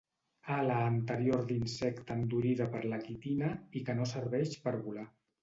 Ala 0.53 0.77
anterior 0.85 1.43
d'insecte 1.51 2.15
endurida 2.21 2.67
per 2.77 2.81
la 2.93 2.99
quitina 3.05 3.53
i 3.79 3.85
que 3.91 3.99
no 4.01 4.09
serveix 4.15 4.59
per 4.67 4.77
volar. 4.89 5.07